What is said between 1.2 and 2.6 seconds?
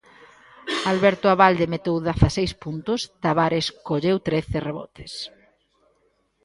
Abalde meteu dezaseis